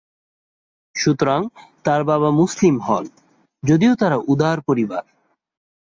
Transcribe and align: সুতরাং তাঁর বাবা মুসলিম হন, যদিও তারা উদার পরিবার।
সুতরাং 0.95 1.41
তাঁর 1.83 2.01
বাবা 2.03 2.29
মুসলিম 2.31 2.75
হন, 2.79 3.05
যদিও 3.63 3.93
তারা 3.95 4.17
উদার 4.27 4.57
পরিবার। 4.61 5.03